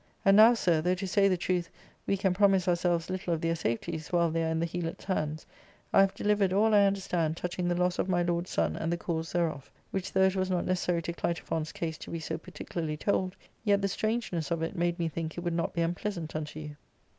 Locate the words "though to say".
0.81-1.27